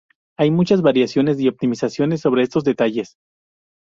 [0.39, 3.17] Hay muchas variaciones y optimizaciones sobre estos detalles.